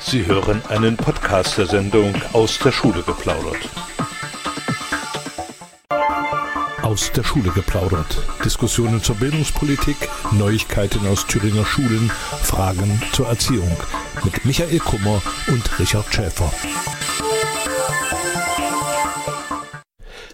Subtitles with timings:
[0.00, 3.68] Sie hören einen Podcast der Sendung Aus der Schule geplaudert.
[6.82, 8.18] Aus der Schule geplaudert.
[8.44, 9.96] Diskussionen zur Bildungspolitik,
[10.32, 12.10] Neuigkeiten aus Thüringer Schulen,
[12.42, 13.76] Fragen zur Erziehung.
[14.24, 16.52] Mit Michael Kummer und Richard Schäfer.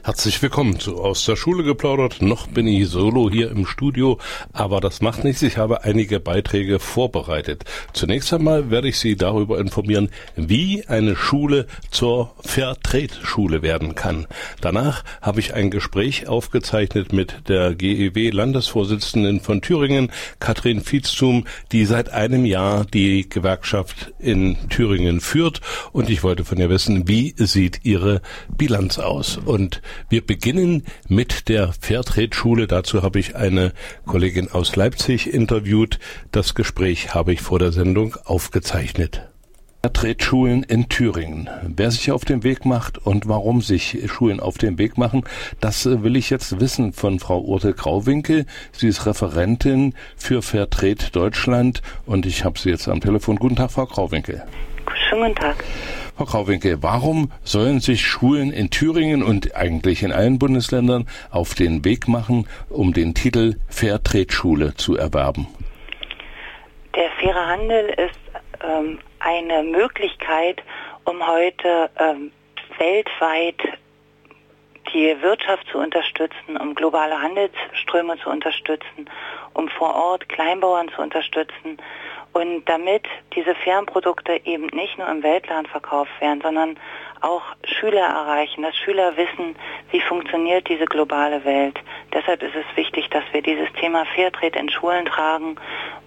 [0.05, 2.23] Herzlich willkommen zu Aus der Schule geplaudert.
[2.23, 4.19] Noch bin ich solo hier im Studio,
[4.53, 5.43] aber das macht nichts.
[5.43, 7.65] Ich habe einige Beiträge vorbereitet.
[7.93, 14.27] Zunächst einmal werde ich Sie darüber informieren, wie eine Schule zur Fairtrade-Schule werden kann.
[14.61, 20.11] Danach habe ich ein Gespräch aufgezeichnet mit der GEW-Landesvorsitzenden von Thüringen,
[20.41, 25.61] Katrin Vietzum, die seit einem Jahr die Gewerkschaft in Thüringen führt.
[25.93, 28.21] Und ich wollte von ihr wissen, wie sieht ihre
[28.59, 29.37] Bilanz aus?
[29.37, 32.67] Und wir beginnen mit der Fairtrade-Schule.
[32.67, 33.73] Dazu habe ich eine
[34.07, 35.99] Kollegin aus Leipzig interviewt.
[36.31, 39.29] Das Gespräch habe ich vor der Sendung aufgezeichnet.
[39.85, 41.51] Fairtrade-Schulen in Thüringen.
[41.67, 45.25] Wer sich auf den Weg macht und warum sich Schulen auf den Weg machen,
[45.61, 48.47] das will ich jetzt wissen von Frau Urte Grauwinkel.
[48.71, 53.37] Sie ist Referentin für Fairtrade Deutschland und ich habe sie jetzt am Telefon.
[53.37, 54.45] Guten Tag, Frau Grauwinkel.
[55.09, 55.65] Schönen guten Tag.
[56.23, 61.85] Frau Krauwinkel, warum sollen sich Schulen in Thüringen und eigentlich in allen Bundesländern auf den
[61.85, 65.49] Weg machen, um den Titel Fairtrade-Schule zu erwerben?
[66.95, 68.21] Der faire Handel ist
[68.63, 70.63] ähm, eine Möglichkeit,
[71.05, 72.31] um heute ähm,
[72.79, 73.61] weltweit
[74.95, 79.11] die Wirtschaft zu unterstützen, um globale Handelsströme zu unterstützen,
[79.55, 81.79] um vor Ort Kleinbauern zu unterstützen
[82.33, 86.77] und damit diese Fernprodukte eben nicht nur im Weltland verkauft werden, sondern
[87.21, 89.55] auch Schüler erreichen, dass Schüler wissen,
[89.91, 91.79] wie funktioniert diese globale Welt.
[92.13, 95.57] Deshalb ist es wichtig, dass wir dieses Thema Fairtrade in Schulen tragen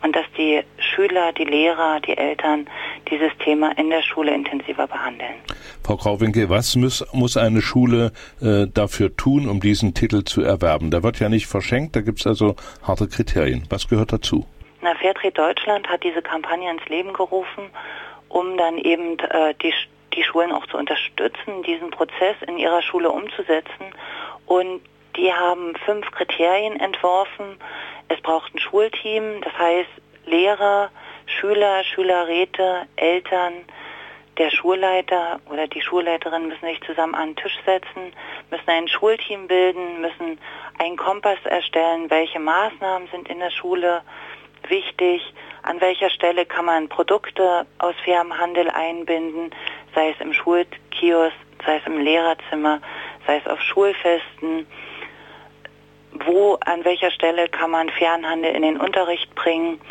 [0.04, 2.68] und dass die Schüler, die Lehrer, die Eltern
[3.10, 5.36] dieses Thema in der Schule intensiver behandeln.
[5.84, 10.92] Frau Krauwinkel, was muss, muss eine Schule äh, dafür tun, um diesen Titel zu erwerben?
[10.92, 13.64] Der wird ja nicht verschenkt, da gibt es also harte Kriterien.
[13.70, 14.46] Was gehört dazu?
[14.86, 17.72] Na, Fairtrade Deutschland hat diese Kampagne ins Leben gerufen,
[18.30, 19.74] um dann eben äh, die,
[20.14, 23.96] die Schulen auch zu unterstützen, diesen Prozess in ihrer Schule umzusetzen.
[24.46, 24.82] Und
[25.18, 27.58] die haben fünf Kriterien entworfen.
[28.10, 29.90] Es braucht ein Schulteam, das heißt
[30.28, 30.92] Lehrer,
[31.26, 33.54] Schüler, Schülerräte, Eltern,
[34.38, 38.14] der Schulleiter oder die Schulleiterin müssen sich zusammen an den Tisch setzen,
[38.52, 40.38] müssen ein Schulteam bilden, müssen
[40.78, 44.04] einen Kompass erstellen, welche Maßnahmen sind in der Schule
[44.70, 45.22] wichtig,
[45.64, 49.52] an welcher Stelle kann man Produkte aus fairem Handel einbinden,
[49.94, 52.82] sei es im Schulkiosk, sei es im Lehrerzimmer,
[53.26, 54.68] sei es auf Schulfesten,
[56.12, 59.82] wo, an welcher Stelle kann man Fernhandel in den Unterricht bringen.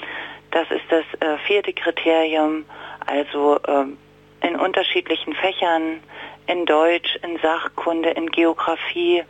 [0.53, 2.65] Das ist das äh, vierte Kriterium,
[3.07, 6.01] also äh, in unterschiedlichen Fächern,
[6.47, 9.25] in Deutsch, in Sachkunde, in Geografie.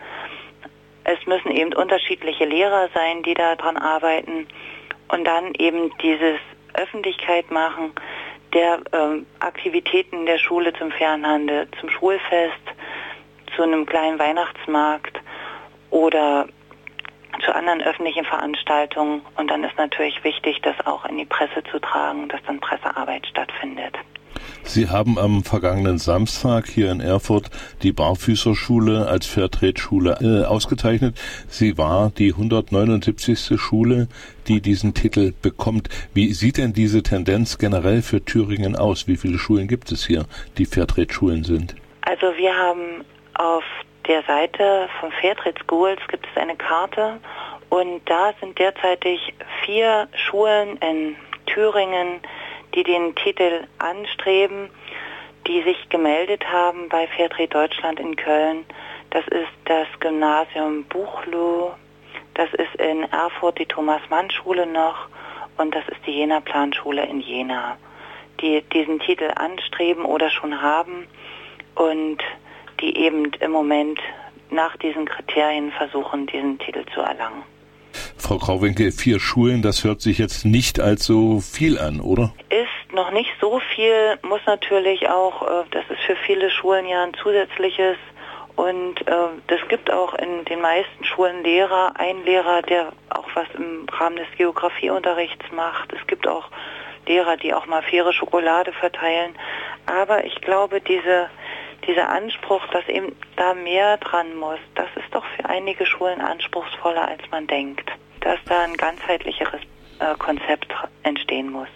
[1.05, 4.47] Es müssen eben unterschiedliche Lehrer sein, die daran arbeiten
[5.09, 6.39] und dann eben dieses
[6.75, 7.93] Öffentlichkeit machen
[8.55, 12.63] der ähm, Aktivitäten der Schule zum Fernhandel, zum Schulfest,
[13.55, 15.21] zu einem kleinen Weihnachtsmarkt
[15.91, 16.47] oder
[17.45, 19.23] zu anderen öffentlichen Veranstaltungen.
[19.37, 23.27] Und dann ist natürlich wichtig, das auch in die Presse zu tragen, dass dann Pressearbeit
[23.27, 23.97] stattfindet.
[24.63, 27.51] Sie haben am vergangenen Samstag hier in Erfurt
[27.83, 31.21] die Barfüßerschule als Fairtrade-Schule äh, ausgezeichnet.
[31.49, 33.61] Sie war die 179.
[33.61, 34.09] Schule,
[34.49, 35.89] die diesen Titel bekommt.
[36.13, 39.07] Wie sieht denn diese Tendenz generell für Thüringen aus?
[39.07, 40.25] Wie viele Schulen gibt es hier,
[40.59, 41.75] die Fairtrade-Schulen sind?
[42.03, 43.05] Also wir haben
[43.35, 43.65] auf
[44.07, 47.19] der Seite von Fairtrade Schools gibt es eine Karte
[47.71, 49.35] und da sind derzeitig
[49.65, 51.17] vier Schulen in
[51.47, 52.21] Thüringen,
[52.75, 54.71] die den Titel anstreben,
[55.47, 58.65] die sich gemeldet haben bei Fairtrade Deutschland in Köln.
[59.11, 61.75] Das ist das Gymnasium Buchloh,
[62.35, 65.09] das ist in Erfurt die Thomas-Mann-Schule noch
[65.57, 67.77] und das ist die Jena-Planschule in Jena,
[68.41, 71.07] die diesen Titel anstreben oder schon haben
[71.77, 72.19] und
[72.81, 74.01] die eben im Moment
[74.51, 77.45] nach diesen Kriterien versuchen, diesen Titel zu erlangen.
[78.17, 82.33] Frau Krauwinkel, vier Schulen, das hört sich jetzt nicht als so viel an, oder?
[82.51, 87.03] Ist noch nicht so viel, muss natürlich auch, äh, das ist für viele Schulen ja
[87.05, 87.97] ein zusätzliches
[88.57, 93.47] und es äh, gibt auch in den meisten Schulen Lehrer, ein Lehrer, der auch was
[93.55, 95.93] im Rahmen des Geografieunterrichts macht.
[95.93, 96.49] Es gibt auch
[97.07, 99.35] Lehrer, die auch mal faire Schokolade verteilen.
[99.87, 101.29] Aber ich glaube, diese,
[101.87, 107.09] dieser Anspruch, dass eben da mehr dran muss, das ist doch für einige Schulen anspruchsvoller,
[107.09, 107.91] als man denkt
[108.25, 109.61] dass da ein ganzheitlicheres
[110.01, 110.73] äh, Konzept
[111.03, 111.69] entstehen muss.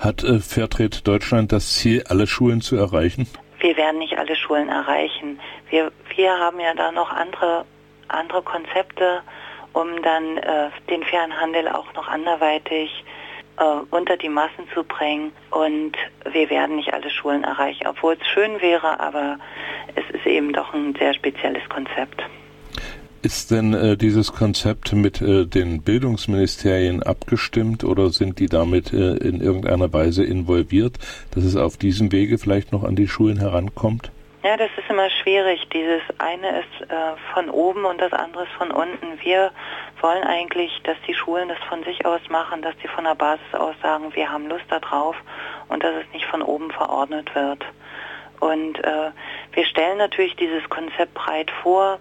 [0.00, 3.28] Hat äh, Fairtrade Deutschland das Ziel, alle Schulen zu erreichen?
[3.60, 5.38] Wir werden nicht alle Schulen erreichen.
[5.70, 7.64] Wir, wir haben ja da noch andere,
[8.08, 9.22] andere Konzepte,
[9.72, 12.90] um dann äh, den fairen Handel auch noch anderweitig
[13.90, 15.32] unter die Massen zu bringen.
[15.50, 15.92] Und
[16.30, 19.38] wir werden nicht alle Schulen erreichen, obwohl es schön wäre, aber
[19.94, 22.22] es ist eben doch ein sehr spezielles Konzept.
[23.22, 29.14] Ist denn äh, dieses Konzept mit äh, den Bildungsministerien abgestimmt oder sind die damit äh,
[29.16, 30.98] in irgendeiner Weise involviert,
[31.30, 34.10] dass es auf diesem Wege vielleicht noch an die Schulen herankommt?
[34.44, 35.68] Ja, das ist immer schwierig.
[35.72, 36.94] Dieses eine ist äh,
[37.32, 39.20] von oben und das andere ist von unten.
[39.20, 39.52] Wir
[40.00, 43.54] wollen eigentlich, dass die Schulen das von sich aus machen, dass die von der Basis
[43.54, 45.14] aus sagen, wir haben Lust darauf
[45.68, 47.64] und dass es nicht von oben verordnet wird.
[48.40, 49.12] Und äh,
[49.52, 52.00] wir stellen natürlich dieses Konzept breit vor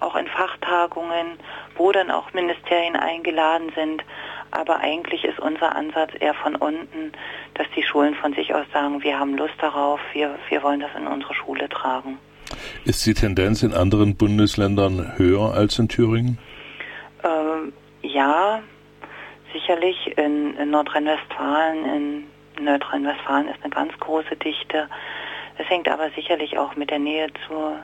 [0.00, 1.38] auch in Fachtagungen,
[1.76, 4.04] wo dann auch Ministerien eingeladen sind.
[4.50, 7.12] Aber eigentlich ist unser Ansatz eher von unten,
[7.54, 10.90] dass die Schulen von sich aus sagen, wir haben Lust darauf, wir, wir wollen das
[10.96, 12.18] in unsere Schule tragen.
[12.84, 16.38] Ist die Tendenz in anderen Bundesländern höher als in Thüringen?
[17.22, 17.72] Ähm,
[18.02, 18.62] ja,
[19.52, 20.16] sicherlich.
[20.16, 24.88] In, in Nordrhein-Westfalen, in Nordrhein-Westfalen ist eine ganz große Dichte.
[25.58, 27.80] Das hängt aber sicherlich auch mit der Nähe zur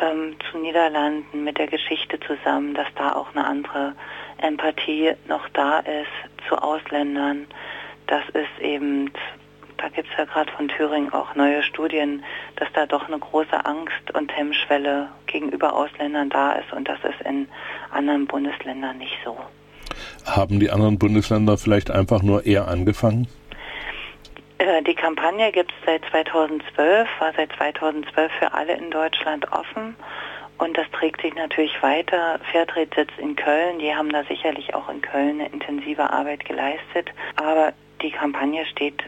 [0.00, 3.94] ähm, zu Niederlanden mit der Geschichte zusammen, dass da auch eine andere
[4.38, 7.46] Empathie noch da ist zu Ausländern.
[8.06, 9.10] Das ist eben,
[9.76, 12.24] da gibt es ja gerade von Thüringen auch neue Studien,
[12.56, 17.20] dass da doch eine große Angst und Hemmschwelle gegenüber Ausländern da ist und das ist
[17.26, 17.48] in
[17.90, 19.36] anderen Bundesländern nicht so.
[20.26, 23.28] Haben die anderen Bundesländer vielleicht einfach nur eher angefangen?
[24.58, 29.96] Äh, die Kampagne gibt es seit 2012, war seit 2012 für alle in Deutschland offen
[30.58, 32.38] und das trägt sich natürlich weiter.
[32.50, 37.10] Fairtrade sitzt in Köln, die haben da sicherlich auch in Köln eine intensive Arbeit geleistet,
[37.36, 37.72] aber
[38.02, 39.02] die Kampagne steht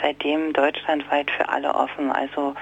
[0.00, 2.10] seitdem deutschlandweit für alle offen.
[2.10, 2.54] Also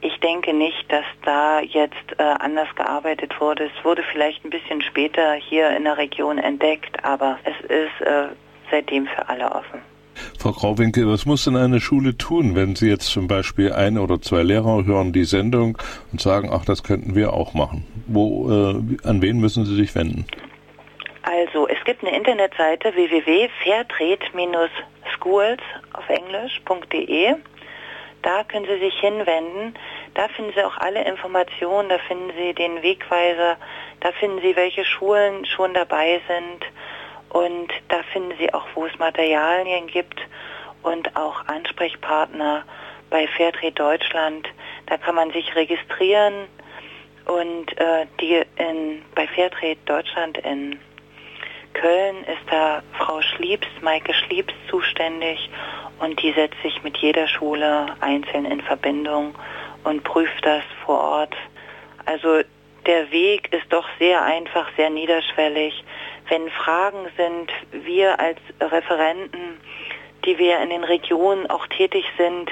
[0.00, 3.70] ich denke nicht, dass da jetzt äh, anders gearbeitet wurde.
[3.74, 8.28] Es wurde vielleicht ein bisschen später hier in der Region entdeckt, aber es ist äh,
[8.70, 9.93] seitdem für alle offen.
[10.38, 14.20] Frau Grauwinkel, was muss denn eine Schule tun, wenn Sie jetzt zum Beispiel ein oder
[14.20, 15.78] zwei Lehrer hören die Sendung
[16.12, 17.86] und sagen, ach, das könnten wir auch machen?
[18.06, 18.74] Wo, äh,
[19.08, 20.26] an wen müssen Sie sich wenden?
[21.22, 25.60] Also, es gibt eine Internetseite www.fairtrade-schools
[25.92, 27.34] auf englisch.de.
[28.22, 29.74] Da können Sie sich hinwenden.
[30.14, 33.56] Da finden Sie auch alle Informationen, da finden Sie den Wegweiser,
[34.00, 36.64] da finden Sie, welche Schulen schon dabei sind
[37.34, 40.20] und da finden Sie auch, wo es Materialien gibt
[40.82, 42.64] und auch Ansprechpartner
[43.10, 44.48] bei Fairtrade Deutschland.
[44.86, 46.46] Da kann man sich registrieren
[47.26, 50.78] und äh, die in, bei Fairtrade Deutschland in
[51.72, 55.50] Köln ist da Frau Schliebs, Maike Schliebs zuständig
[55.98, 59.34] und die setzt sich mit jeder Schule einzeln in Verbindung
[59.82, 61.34] und prüft das vor Ort.
[62.06, 62.42] Also
[62.86, 65.82] der Weg ist doch sehr einfach, sehr niederschwellig.
[66.28, 67.50] Wenn Fragen sind,
[67.84, 69.60] wir als Referenten,
[70.24, 72.50] die wir in den Regionen auch tätig sind,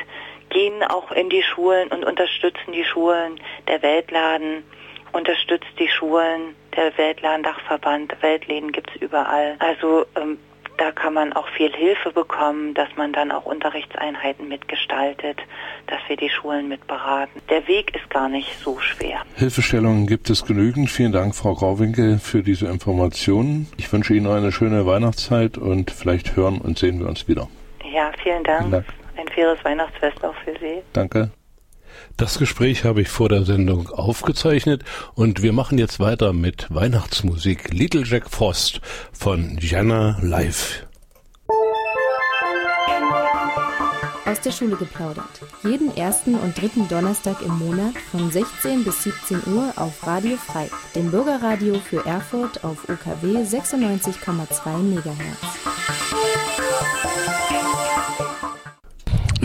[0.50, 3.40] gehen auch in die Schulen und unterstützen die Schulen.
[3.68, 4.64] Der Weltladen
[5.12, 9.56] unterstützt die Schulen, der Weltladen-Dachverband, Weltläden gibt es überall.
[9.58, 10.38] Also ähm,
[10.82, 15.38] da kann man auch viel Hilfe bekommen, dass man dann auch Unterrichtseinheiten mitgestaltet,
[15.86, 17.40] dass wir die Schulen mitberaten.
[17.50, 19.20] Der Weg ist gar nicht so schwer.
[19.36, 20.90] Hilfestellungen gibt es genügend.
[20.90, 23.68] Vielen Dank, Frau Grauwinkel, für diese Informationen.
[23.76, 27.46] Ich wünsche Ihnen eine schöne Weihnachtszeit und vielleicht hören und sehen wir uns wieder.
[27.94, 28.62] Ja, vielen Dank.
[28.62, 28.86] Vielen Dank.
[29.16, 30.82] Ein faires Weihnachtsfest auch für Sie.
[30.92, 31.30] Danke.
[32.16, 37.72] Das Gespräch habe ich vor der Sendung aufgezeichnet und wir machen jetzt weiter mit Weihnachtsmusik
[37.72, 38.80] Little Jack Frost
[39.12, 40.86] von Jana Live.
[44.24, 45.42] Aus der Schule geplaudert.
[45.64, 50.70] Jeden ersten und dritten Donnerstag im Monat von 16 bis 17 Uhr auf Radio Frei,
[50.94, 55.62] dem Bürgerradio für Erfurt auf UKW 96,2 MHz.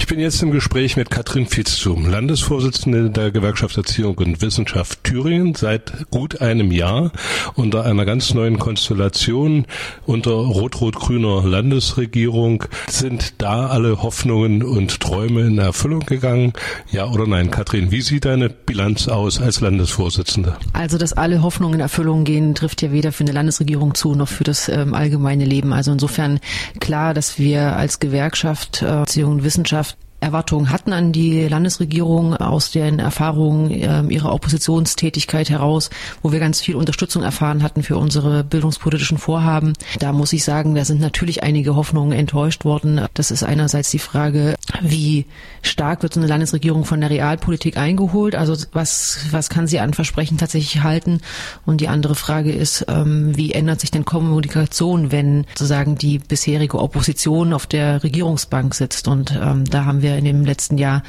[0.07, 5.53] Ich bin jetzt im Gespräch mit Katrin Fitzum, Landesvorsitzende der Gewerkschaft Erziehung und Wissenschaft Thüringen
[5.53, 7.11] seit gut einem Jahr
[7.55, 9.65] unter einer ganz neuen Konstellation
[10.05, 12.63] unter rot-rot-grüner Landesregierung.
[12.89, 16.53] Sind da alle Hoffnungen und Träume in Erfüllung gegangen?
[16.89, 17.51] Ja oder nein?
[17.51, 20.55] Katrin, wie sieht deine Bilanz aus als Landesvorsitzende?
[20.71, 24.29] Also, dass alle Hoffnungen in Erfüllung gehen, trifft ja weder für eine Landesregierung zu noch
[24.29, 25.73] für das ähm, allgemeine Leben.
[25.73, 26.39] Also insofern
[26.79, 32.71] klar, dass wir als Gewerkschaft äh, Erziehung und Wissenschaft Erwartungen hatten an die Landesregierung aus
[32.71, 35.89] den Erfahrungen äh, ihrer Oppositionstätigkeit heraus,
[36.23, 39.73] wo wir ganz viel Unterstützung erfahren hatten für unsere bildungspolitischen Vorhaben.
[39.99, 43.01] Da muss ich sagen, da sind natürlich einige Hoffnungen enttäuscht worden.
[43.13, 45.25] Das ist einerseits die Frage, wie
[45.61, 48.35] stark wird so eine Landesregierung von der Realpolitik eingeholt?
[48.35, 51.21] Also was, was kann sie an Versprechen tatsächlich halten?
[51.65, 56.79] Und die andere Frage ist, ähm, wie ändert sich denn Kommunikation, wenn sozusagen die bisherige
[56.79, 59.07] Opposition auf der Regierungsbank sitzt?
[59.07, 61.03] Und ähm, da haben wir wir in dem letzten Jahr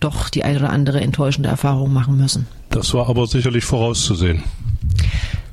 [0.00, 2.46] doch die eine oder andere enttäuschende Erfahrung machen müssen.
[2.70, 4.42] Das war aber sicherlich vorauszusehen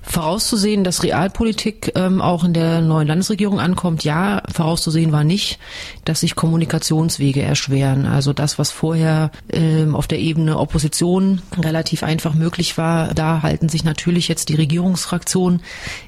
[0.09, 4.03] vorauszusehen, dass Realpolitik ähm, auch in der neuen Landesregierung ankommt.
[4.03, 5.59] Ja, vorauszusehen war nicht,
[6.03, 8.05] dass sich Kommunikationswege erschweren.
[8.05, 13.69] Also das, was vorher ähm, auf der Ebene Opposition relativ einfach möglich war, da halten
[13.69, 15.61] sich natürlich jetzt die Regierungsfraktionen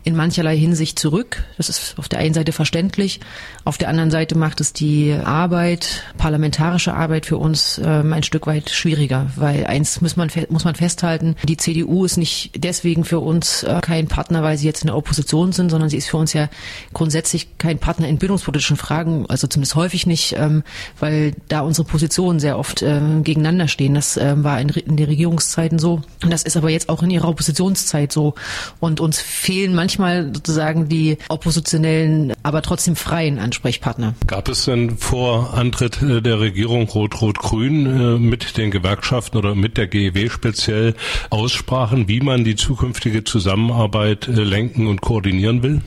[0.04, 1.44] in mancherlei Hinsicht zurück.
[1.58, 3.20] Das ist auf der einen Seite verständlich.
[3.66, 8.48] Auf der anderen Seite macht es die Arbeit, parlamentarische Arbeit für uns ähm, ein Stück
[8.48, 13.20] weit schwieriger, weil eins muss man, muss man festhalten, die CDU ist nicht deswegen für
[13.20, 16.16] uns äh, kein Partner, weil sie jetzt in der Opposition sind, sondern sie ist für
[16.16, 16.48] uns ja
[16.94, 20.64] grundsätzlich kein Partner in bildungspolitischen Fragen, also zumindest häufig nicht, ähm,
[20.98, 23.94] weil da unsere Positionen sehr oft ähm, gegeneinander stehen.
[23.94, 26.02] Das ähm, war in, in den Regierungszeiten so.
[26.24, 28.34] Und das ist aber jetzt auch in ihrer Oppositionszeit so.
[28.80, 34.14] Und uns fehlen manchmal sozusagen die oppositionellen, aber trotzdem freien Ansprechpartner.
[34.26, 39.76] Gab es denn vor Antritt äh, der Regierung Rot-Rot-Grün äh, mit den Gewerkschaften oder mit
[39.76, 40.96] der GEW speziell
[41.30, 45.82] Aussprachen, wie man die zukünftige Zusammenarbeit Zusammenarbeit äh, lenken und koordinieren will?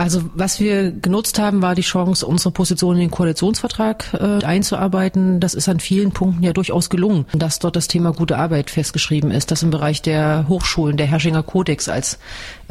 [0.00, 5.40] Also was wir genutzt haben, war die Chance, unsere Position in den Koalitionsvertrag äh, einzuarbeiten.
[5.40, 9.30] Das ist an vielen Punkten ja durchaus gelungen, dass dort das Thema gute Arbeit festgeschrieben
[9.30, 12.18] ist, dass im Bereich der Hochschulen der Herrschinger Kodex als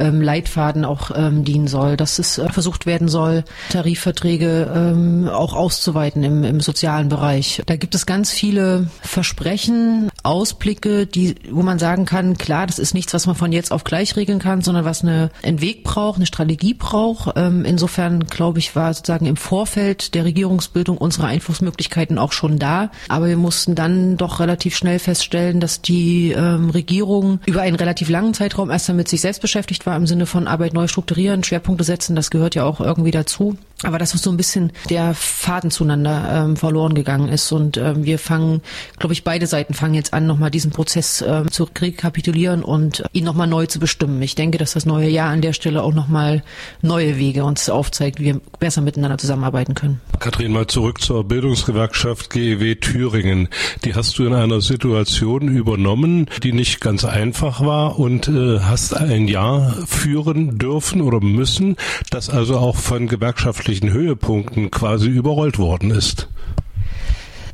[0.00, 5.54] ähm, Leitfaden auch ähm, dienen soll, dass es äh, versucht werden soll, Tarifverträge ähm, auch
[5.54, 7.62] auszuweiten im, im sozialen Bereich.
[7.66, 12.94] Da gibt es ganz viele Versprechen, Ausblicke, die, wo man sagen kann, klar, das ist
[12.94, 16.16] nichts, was man von jetzt auf gleich regeln kann, sondern was eine, einen Weg braucht,
[16.16, 17.32] eine Strategie braucht auch.
[17.36, 22.90] Ähm, insofern, glaube ich, war sozusagen im Vorfeld der Regierungsbildung unsere Einflussmöglichkeiten auch schon da.
[23.08, 28.08] Aber wir mussten dann doch relativ schnell feststellen, dass die ähm, Regierung über einen relativ
[28.08, 31.84] langen Zeitraum erst damit sich selbst beschäftigt war, im Sinne von Arbeit neu strukturieren, Schwerpunkte
[31.84, 32.16] setzen.
[32.16, 33.56] Das gehört ja auch irgendwie dazu.
[33.82, 37.50] Aber dass so ein bisschen der Faden zueinander ähm, verloren gegangen ist.
[37.52, 38.60] Und ähm, wir fangen,
[38.98, 43.24] glaube ich, beide Seiten fangen jetzt an, nochmal diesen Prozess ähm, zu rekapitulieren und ihn
[43.24, 44.20] nochmal neu zu bestimmen.
[44.22, 46.42] Ich denke, dass das neue Jahr an der Stelle auch nochmal
[46.82, 50.00] neue Wege uns aufzeigt, wie wir besser miteinander zusammenarbeiten können.
[50.18, 53.48] Kathrin, mal zurück zur Bildungsgewerkschaft GEW Thüringen.
[53.84, 58.94] Die hast du in einer Situation übernommen, die nicht ganz einfach war und äh, hast
[58.94, 61.76] ein Jahr führen dürfen oder müssen,
[62.10, 66.28] das also auch von gewerkschaftlichen wirtschaftlichen Höhepunkten quasi überrollt worden ist.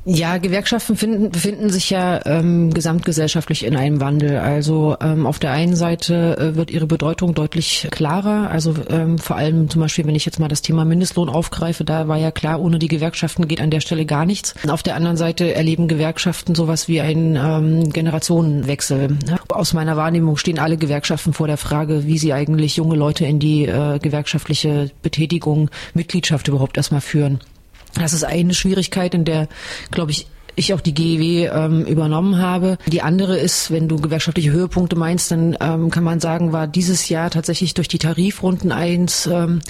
[0.08, 4.38] Ja, Gewerkschaften finden, befinden sich ja ähm, gesamtgesellschaftlich in einem Wandel.
[4.38, 8.48] Also ähm, auf der einen Seite äh, wird ihre Bedeutung deutlich klarer.
[8.48, 12.06] Also ähm, vor allem zum Beispiel, wenn ich jetzt mal das Thema Mindestlohn aufgreife, da
[12.06, 14.54] war ja klar, ohne die Gewerkschaften geht an der Stelle gar nichts.
[14.68, 19.18] Auf der anderen Seite erleben Gewerkschaften sowas wie einen ähm, Generationenwechsel.
[19.48, 23.40] Aus meiner Wahrnehmung stehen alle Gewerkschaften vor der Frage, wie sie eigentlich junge Leute in
[23.40, 27.40] die äh, gewerkschaftliche Betätigung, Mitgliedschaft überhaupt erstmal führen.
[28.02, 29.48] Das ist eine Schwierigkeit, in der,
[29.90, 30.26] glaube ich,
[30.56, 32.78] ich auch die GEW ähm, übernommen habe.
[32.86, 37.08] Die andere ist, wenn du gewerkschaftliche Höhepunkte meinst, dann ähm, kann man sagen, war dieses
[37.08, 39.60] Jahr tatsächlich durch die Tarifrunden eins, ähm,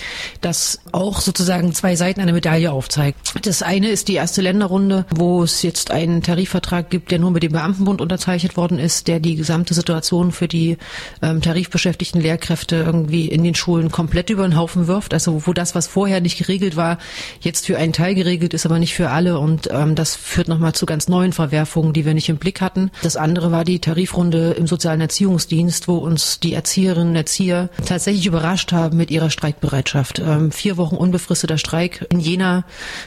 [0.41, 3.19] das auch sozusagen zwei Seiten einer Medaille aufzeigt.
[3.43, 7.43] Das eine ist die erste Länderrunde, wo es jetzt einen Tarifvertrag gibt, der nur mit
[7.43, 10.79] dem Beamtenbund unterzeichnet worden ist, der die gesamte Situation für die
[11.21, 15.13] ähm, tarifbeschäftigten Lehrkräfte irgendwie in den Schulen komplett über den Haufen wirft.
[15.13, 16.99] Also wo das, was vorher nicht geregelt war,
[17.41, 19.41] jetzt für einen Teil geregelt ist, aber nicht für alle.
[19.41, 22.91] Und ähm, das führt nochmal zu ganz neuen Verwerfungen, die wir nicht im Blick hatten.
[23.03, 28.27] Das andere war die Tarifrunde im sozialen Erziehungsdienst, wo uns die Erzieherinnen und Erzieher tatsächlich
[28.27, 30.19] überrascht haben mit ihrer Streikbereitschaft.
[30.19, 32.65] Ähm, vier Wochen unbefristeter Streik in Jena,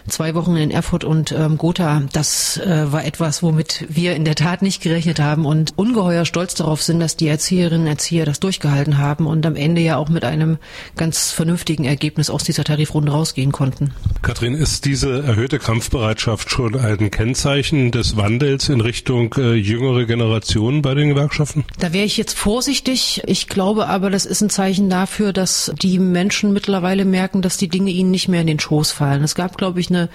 [0.07, 2.03] zwei Wochen in Erfurt und ähm, Gotha.
[2.11, 6.55] Das äh, war etwas, womit wir in der Tat nicht gerechnet haben und ungeheuer stolz
[6.55, 10.09] darauf sind, dass die Erzieherinnen und Erzieher das durchgehalten haben und am Ende ja auch
[10.09, 10.57] mit einem
[10.95, 13.93] ganz vernünftigen Ergebnis aus dieser Tarifrunde rausgehen konnten.
[14.21, 20.05] Kathrin, ist diese erhöhte Kampfbereitschaft schon ein Kennzeichen Zeichen des Wandels in Richtung äh, jüngere
[20.05, 21.65] Generationen bei den Gewerkschaften?
[21.77, 23.21] Da wäre ich jetzt vorsichtig.
[23.25, 27.67] Ich glaube aber, das ist ein Zeichen dafür, dass die Menschen mittlerweile merken, dass die
[27.67, 29.25] Dinge ihnen nicht mehr in den Schoß fallen.
[29.25, 30.07] Es gab, glaube ich, eine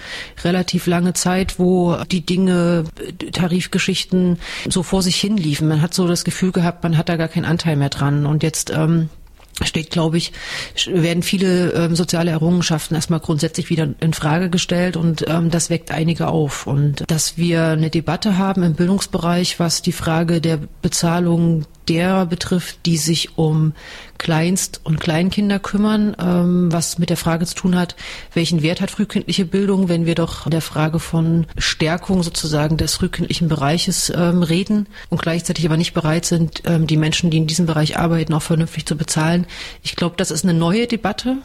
[0.42, 2.84] relativ lange Zeit, wo die Dinge,
[3.32, 5.68] Tarifgeschichten so vor sich hin liefen.
[5.68, 8.24] Man hat so das Gefühl gehabt, man hat da gar keinen Anteil mehr dran.
[8.24, 9.10] Und jetzt ähm,
[9.62, 10.32] steht, glaube ich,
[10.86, 15.90] werden viele ähm, soziale Errungenschaften erstmal grundsätzlich wieder in Frage gestellt und ähm, das weckt
[15.90, 16.66] einige auf.
[16.66, 22.78] Und dass wir eine Debatte haben im Bildungsbereich, was die Frage der Bezahlung derer betrifft,
[22.86, 23.72] die sich um
[24.18, 27.96] Kleinst- und Kleinkinder kümmern, ähm, was mit der Frage zu tun hat,
[28.32, 33.48] welchen Wert hat frühkindliche Bildung, wenn wir doch der Frage von Stärkung sozusagen des frühkindlichen
[33.48, 37.66] Bereiches ähm, reden und gleichzeitig aber nicht bereit sind, ähm, die Menschen, die in diesem
[37.66, 39.46] Bereich arbeiten, auch vernünftig zu bezahlen.
[39.82, 41.38] Ich glaube, das ist eine neue Debatte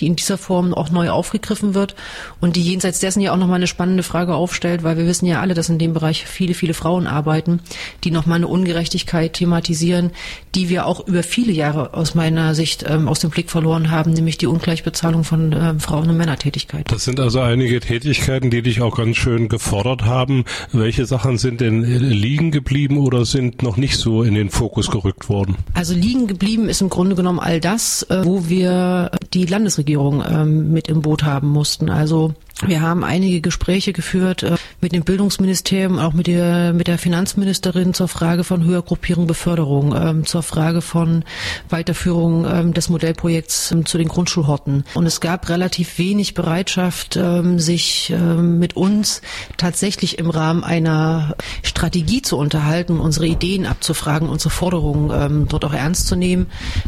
[0.00, 1.94] die in dieser Form auch neu aufgegriffen wird
[2.40, 5.40] und die jenseits dessen ja auch nochmal eine spannende Frage aufstellt, weil wir wissen ja
[5.40, 7.60] alle, dass in dem Bereich viele, viele Frauen arbeiten,
[8.04, 10.10] die nochmal eine Ungerechtigkeit thematisieren,
[10.54, 14.12] die wir auch über viele Jahre aus meiner Sicht ähm, aus dem Blick verloren haben,
[14.12, 16.90] nämlich die Ungleichbezahlung von ähm, Frauen- und Männertätigkeit.
[16.90, 20.44] Das sind also einige Tätigkeiten, die dich auch ganz schön gefordert haben.
[20.72, 25.28] Welche Sachen sind denn liegen geblieben oder sind noch nicht so in den Fokus gerückt
[25.28, 25.56] worden?
[25.74, 30.24] Also liegen geblieben ist im Grunde genommen all das, äh, wo wir die Landesregierung Bundesregierung
[30.28, 31.88] ähm, mit im Boot haben mussten.
[31.88, 32.34] Also
[32.64, 37.92] wir haben einige Gespräche geführt äh, mit dem Bildungsministerium, auch mit der, mit der Finanzministerin
[37.92, 41.24] zur Frage von Höhergruppierung Beförderung, ähm, zur Frage von
[41.68, 44.84] Weiterführung ähm, des Modellprojekts ähm, zu den Grundschulhorten.
[44.94, 47.18] Und es gab relativ wenig Bereitschaft,
[47.56, 49.22] sich mit uns
[49.56, 56.06] tatsächlich im Rahmen einer Strategie zu unterhalten, unsere Ideen abzufragen, unsere Forderungen dort auch ernst
[56.06, 56.46] zu nehmen.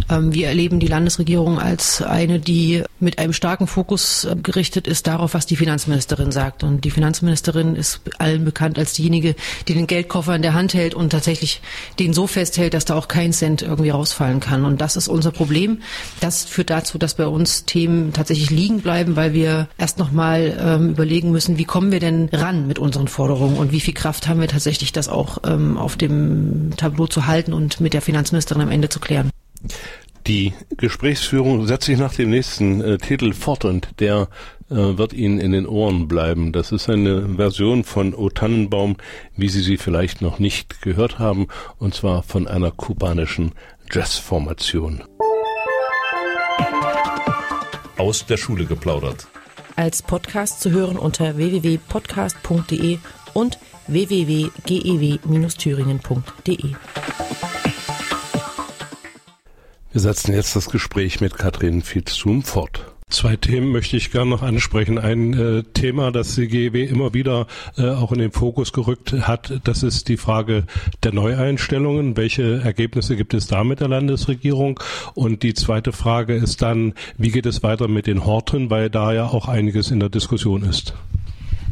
[0.08, 5.34] wir erleben die Landesregierung als eine, die mit einem starken Fokus äh, gerichtet ist darauf,
[5.34, 6.64] was die Finanzministerin sagt.
[6.64, 9.34] Und die Finanzministerin ist allen bekannt als diejenige,
[9.68, 11.60] die den Geldkoffer in der Hand hält und tatsächlich
[11.98, 14.64] den so festhält, dass da auch kein Cent irgendwie rausfallen kann.
[14.64, 15.80] Und das ist unser Problem.
[16.20, 20.90] Das führt dazu, dass bei uns Themen tatsächlich liegen bleiben, weil wir erst nochmal ähm,
[20.90, 24.40] überlegen müssen, wie kommen wir denn ran mit unseren Forderungen und wie viel Kraft haben
[24.40, 28.70] wir tatsächlich, das auch ähm, auf dem Tableau zu halten und mit der Finanzministerin am
[28.70, 29.30] Ende zu klären.
[30.26, 34.28] Die Gesprächsführung setzt sich nach dem nächsten äh, Titel fort und der
[34.70, 36.52] äh, wird Ihnen in den Ohren bleiben.
[36.52, 38.96] Das ist eine Version von O Tannenbaum,
[39.36, 41.48] wie Sie sie vielleicht noch nicht gehört haben,
[41.78, 43.52] und zwar von einer kubanischen
[43.90, 45.02] Jazzformation.
[47.96, 49.26] Aus der Schule geplaudert.
[49.76, 52.98] Als Podcast zu hören unter www.podcast.de
[53.32, 56.74] und www.gew-thüringen.de.
[59.92, 62.94] Wir setzen jetzt das Gespräch mit Katrin Fitzum fort.
[63.10, 64.98] Zwei Themen möchte ich gerne noch ansprechen.
[64.98, 67.46] Ein äh, Thema, das die GEW immer wieder
[67.78, 70.64] äh, auch in den Fokus gerückt hat, das ist die Frage
[71.02, 72.18] der Neueinstellungen.
[72.18, 74.78] Welche Ergebnisse gibt es da mit der Landesregierung?
[75.14, 79.12] Und die zweite Frage ist dann, wie geht es weiter mit den Horten, weil da
[79.14, 80.94] ja auch einiges in der Diskussion ist.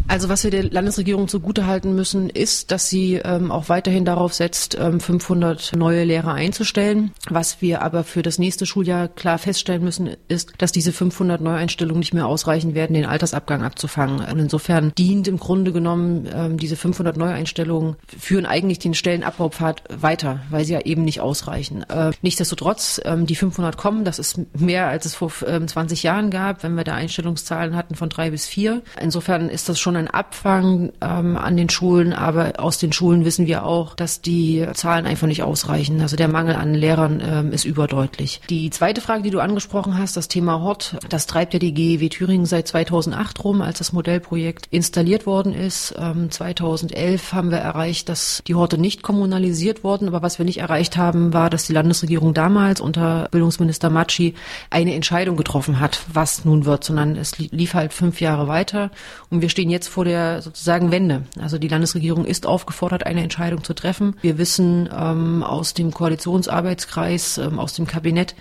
[0.08, 4.76] Also was wir der Landesregierung zugutehalten müssen, ist, dass sie ähm, auch weiterhin darauf setzt,
[4.78, 7.10] ähm, 500 neue Lehrer einzustellen.
[7.28, 11.98] Was wir aber für das nächste Schuljahr klar feststellen müssen, ist, dass diese 500 Neueinstellungen
[11.98, 14.20] nicht mehr ausreichen werden, den Altersabgang abzufangen.
[14.20, 20.40] Und insofern dient im Grunde genommen ähm, diese 500 Neueinstellungen führen eigentlich den Stellenabbaupfad weiter,
[20.50, 21.82] weil sie ja eben nicht ausreichen.
[21.90, 26.30] Äh, nichtsdestotrotz, ähm, die 500 kommen, das ist mehr, als es vor ähm, 20 Jahren
[26.30, 28.82] gab, wenn wir da Einstellungszahlen hatten von drei bis vier.
[29.00, 33.64] Insofern ist das schon Abfang ähm, an den Schulen, aber aus den Schulen wissen wir
[33.64, 36.00] auch, dass die Zahlen einfach nicht ausreichen.
[36.00, 38.40] Also der Mangel an Lehrern ähm, ist überdeutlich.
[38.50, 42.08] Die zweite Frage, die du angesprochen hast, das Thema Hort, das treibt ja die GEW
[42.08, 45.94] Thüringen seit 2008 rum, als das Modellprojekt installiert worden ist.
[45.98, 50.58] Ähm, 2011 haben wir erreicht, dass die Horte nicht kommunalisiert wurden, aber was wir nicht
[50.58, 54.34] erreicht haben, war, dass die Landesregierung damals unter Bildungsminister Matschi
[54.70, 58.90] eine Entscheidung getroffen hat, was nun wird, sondern es lief halt fünf Jahre weiter
[59.30, 61.22] und wir stehen jetzt jetzt vor der sozusagen Wende.
[61.40, 64.16] Also die Landesregierung ist aufgefordert, eine Entscheidung zu treffen.
[64.20, 68.34] Wir wissen ähm, aus dem Koalitionsarbeitskreis, ähm, aus dem Kabinett,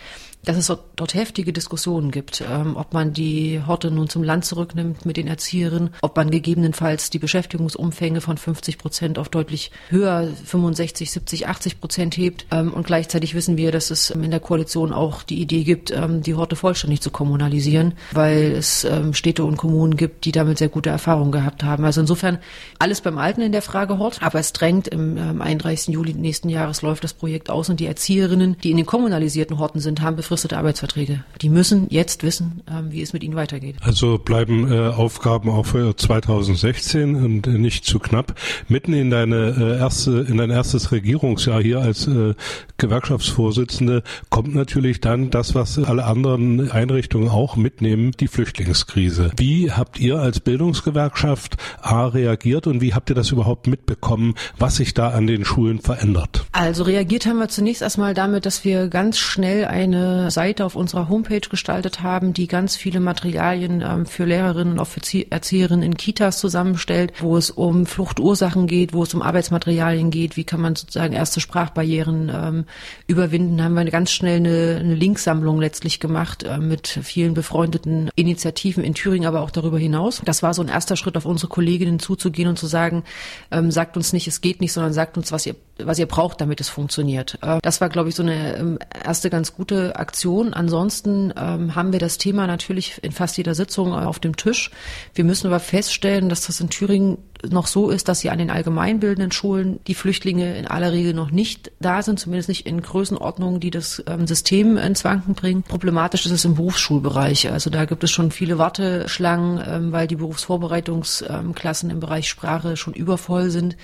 [0.46, 5.06] dass es dort heftige Diskussionen gibt, ähm, ob man die Horte nun zum Land zurücknimmt
[5.06, 11.12] mit den Erzieherinnen, ob man gegebenenfalls die Beschäftigungsumfänge von 50 Prozent auf deutlich höher, 65,
[11.12, 12.46] 70, 80 Prozent hebt.
[12.52, 16.22] Ähm, und gleichzeitig wissen wir, dass es in der Koalition auch die Idee gibt, ähm,
[16.22, 20.70] die Horte vollständig zu kommunalisieren, weil es ähm, Städte und Kommunen gibt, die damit sehr
[20.70, 21.84] gute Erfahrungen gehabt haben.
[21.86, 22.38] Also insofern
[22.80, 25.94] alles beim Alten in der Frage Hort, aber es drängt im ähm, 31.
[25.94, 29.80] Juli nächsten Jahres läuft das Projekt aus und die Erzieherinnen, die in den kommunalisierten Horten
[29.80, 31.24] sind, haben befristet befristete Arbeitsverträge.
[31.42, 33.78] Die müssen jetzt wissen, ähm, wie es mit ihnen weitergeht.
[33.82, 38.36] Also bleiben äh, Aufgaben auch für 2016 und äh, nicht zu knapp.
[38.68, 42.34] Mitten in deine äh, erste, in dein erstes Regierungsjahr hier als äh,
[42.78, 49.32] Gewerkschaftsvorsitzende kommt natürlich dann das, was alle anderen Einrichtungen auch mitnehmen, die Flüchtlingskrise.
[49.38, 54.76] Wie habt ihr als Bildungsgewerkschaft A reagiert und wie habt ihr das überhaupt mitbekommen, was
[54.76, 56.46] sich da an den Schulen verändert?
[56.52, 60.76] Also reagiert haben wir zunächst erstmal damit, dass wir ganz schnell eine eine Seite auf
[60.76, 66.40] unserer Homepage gestaltet haben, die ganz viele Materialien ähm, für Lehrerinnen und Erzieherinnen in Kitas
[66.40, 71.14] zusammenstellt, wo es um Fluchtursachen geht, wo es um Arbeitsmaterialien geht, wie kann man sozusagen
[71.14, 72.66] erste Sprachbarrieren ähm,
[73.08, 78.84] überwinden, haben wir ganz schnell eine, eine Linksammlung letztlich gemacht äh, mit vielen befreundeten Initiativen
[78.84, 80.22] in Thüringen, aber auch darüber hinaus.
[80.26, 83.04] Das war so ein erster Schritt auf unsere Kolleginnen zuzugehen und zu sagen,
[83.52, 86.42] ähm, sagt uns nicht, es geht nicht, sondern sagt uns, was ihr was ihr braucht,
[86.42, 87.38] damit es funktioniert.
[87.42, 90.54] Äh, das war, glaube ich, so eine ähm, erste ganz gute Aktion.
[90.54, 94.72] Ansonsten ähm, haben wir das Thema natürlich in fast jeder Sitzung auf dem Tisch.
[95.14, 97.18] Wir müssen aber feststellen, dass das in Thüringen
[97.50, 101.32] noch so ist, dass sie an den allgemeinbildenden Schulen die Flüchtlinge in aller Regel noch
[101.32, 105.64] nicht da sind, zumindest nicht in Größenordnungen, die das ähm, System ins Wanken bringen.
[105.64, 107.52] Problematisch ist es im Berufsschulbereich.
[107.52, 112.94] Also da gibt es schon viele Warteschlangen, ähm, weil die Berufsvorbereitungsklassen im Bereich Sprache schon
[112.94, 113.78] übervoll sind.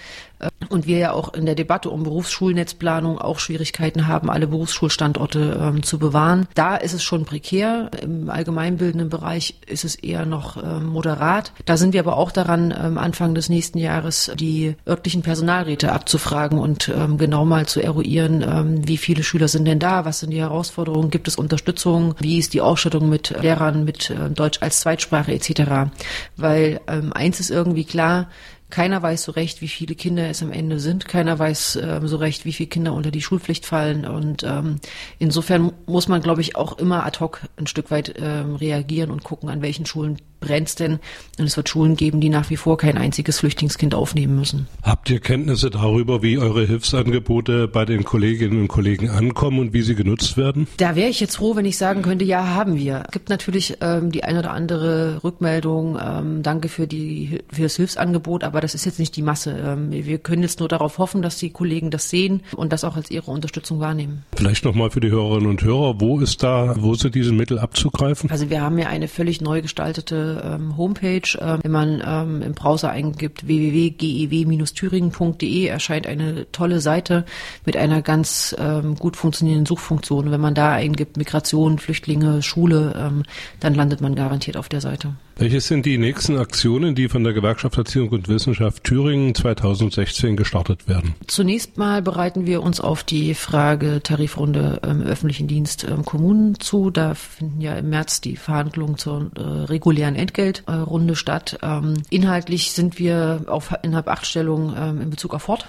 [0.70, 5.84] Und wir ja auch in der Debatte um Berufsschulnetzplanung auch Schwierigkeiten haben, alle Berufsschulstandorte ähm,
[5.84, 6.48] zu bewahren.
[6.56, 7.92] Da ist es schon prekär.
[8.02, 11.54] Im allgemeinbildenden Bereich ist es eher noch ähm, moderat.
[11.66, 16.58] Da sind wir aber auch daran, ähm, Anfang des nächsten Jahres die örtlichen Personalräte abzufragen
[16.58, 20.32] und ähm, genau mal zu eruieren, ähm, wie viele Schüler sind denn da, was sind
[20.32, 24.80] die Herausforderungen, gibt es Unterstützung, wie ist die Ausstattung mit Lehrern, mit äh, Deutsch als
[24.80, 25.92] Zweitsprache etc.
[26.36, 28.28] Weil ähm, eins ist irgendwie klar,
[28.72, 31.08] keiner weiß so recht, wie viele Kinder es am Ende sind.
[31.08, 34.06] Keiner weiß ähm, so recht, wie viele Kinder unter die Schulpflicht fallen.
[34.06, 34.78] Und ähm,
[35.20, 39.24] insofern muss man, glaube ich, auch immer ad hoc ein Stück weit ähm, reagieren und
[39.24, 41.00] gucken, an welchen Schulen brennt's denn?
[41.40, 44.68] Und es wird Schulen geben, die nach wie vor kein einziges Flüchtlingskind aufnehmen müssen.
[44.84, 49.82] Habt ihr Kenntnisse darüber, wie eure Hilfsangebote bei den Kolleginnen und Kollegen ankommen und wie
[49.82, 50.68] sie genutzt werden?
[50.78, 53.04] Da wäre ich jetzt froh, wenn ich sagen könnte, ja, haben wir.
[53.06, 55.98] Es gibt natürlich ähm, die eine oder andere Rückmeldung.
[56.04, 59.56] Ähm, danke für die für das Hilfsangebot, aber das ist jetzt nicht die Masse.
[59.66, 62.96] Ähm, wir können jetzt nur darauf hoffen, dass die Kollegen das sehen und das auch
[62.96, 64.24] als ihre Unterstützung wahrnehmen.
[64.36, 68.30] Vielleicht nochmal für die Hörerinnen und Hörer, wo ist da, wo sind diese Mittel abzugreifen?
[68.32, 71.38] Also wir haben ja eine völlig neu gestaltete ähm, Homepage.
[71.40, 77.26] Ähm, wenn man ähm, im Browser eingibt www.gew-thüringen.de erscheint eine tolle Seite
[77.66, 80.32] mit einer ganz ähm, gut funktionierenden Suchfunktion.
[80.32, 83.24] Wenn man da eingibt Migration, Flüchtlinge, Schule, ähm,
[83.60, 85.16] dann landet man garantiert auf der Seite.
[85.42, 90.88] Welches sind die nächsten Aktionen, die von der Gewerkschaft Erziehung und Wissenschaft Thüringen 2016 gestartet
[90.88, 91.16] werden?
[91.26, 96.92] Zunächst mal bereiten wir uns auf die Frage Tarifrunde im öffentlichen Dienst ähm, Kommunen zu.
[96.92, 101.58] Da finden ja im März die Verhandlungen zur äh, regulären Entgeltrunde statt.
[101.64, 105.66] Ähm, inhaltlich sind wir auf innerhalb acht Stellungen ähm, in Bezug auf Fort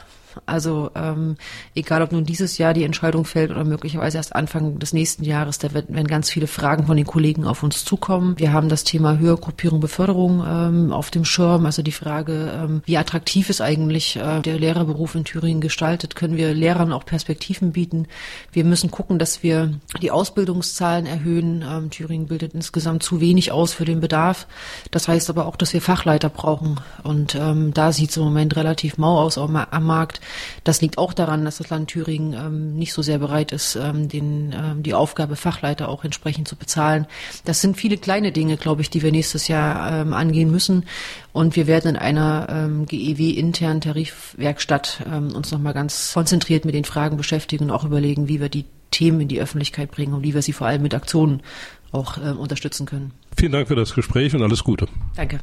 [0.46, 1.36] also ähm,
[1.74, 5.58] egal, ob nun dieses Jahr die Entscheidung fällt oder möglicherweise erst Anfang des nächsten Jahres,
[5.58, 8.38] da werden ganz viele Fragen von den Kollegen auf uns zukommen.
[8.38, 12.96] Wir haben das Thema Höhergruppierung, Beförderung ähm, auf dem Schirm, also die Frage, ähm, wie
[12.96, 16.16] attraktiv ist eigentlich äh, der Lehrerberuf in Thüringen gestaltet?
[16.16, 18.06] Können wir Lehrern auch Perspektiven bieten?
[18.52, 21.64] Wir müssen gucken, dass wir die Ausbildungszahlen erhöhen.
[21.68, 24.46] Ähm, Thüringen bildet insgesamt zu wenig aus für den Bedarf.
[24.90, 26.80] Das heißt aber auch, dass wir Fachleiter brauchen.
[27.02, 30.20] Und ähm, da sieht es im Moment relativ mau aus am Markt.
[30.64, 34.08] Das liegt auch daran, dass das Land Thüringen ähm, nicht so sehr bereit ist, ähm,
[34.08, 37.06] den, ähm, die Aufgabe Fachleiter auch entsprechend zu bezahlen.
[37.44, 40.86] Das sind viele kleine Dinge, glaube ich, die wir nächstes Jahr ähm, angehen müssen.
[41.32, 46.84] Und wir werden in einer ähm, GEW-internen Tarifwerkstatt ähm, uns nochmal ganz konzentriert mit den
[46.84, 50.34] Fragen beschäftigen und auch überlegen, wie wir die Themen in die Öffentlichkeit bringen und wie
[50.34, 51.42] wir sie vor allem mit Aktionen
[51.90, 53.12] auch ähm, unterstützen können.
[53.36, 54.86] Vielen Dank für das Gespräch und alles Gute.
[55.16, 55.40] Danke.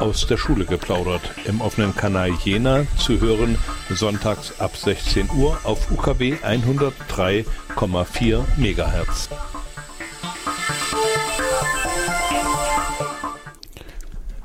[0.00, 1.22] Aus der Schule geplaudert.
[1.44, 3.58] Im offenen Kanal Jena zu hören
[3.90, 9.28] sonntags ab 16 Uhr auf UKW 103,4 Megahertz.